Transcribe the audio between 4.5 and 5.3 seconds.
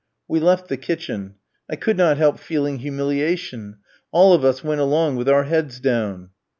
went along with